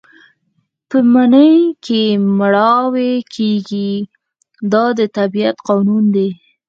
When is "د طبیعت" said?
4.97-5.57